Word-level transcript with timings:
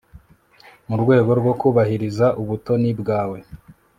Mu 0.87 0.95
rwego 1.01 1.31
rwo 1.39 1.53
kubahiriza 1.59 2.27
ubutoni 2.41 2.91
bwawe 3.01 3.39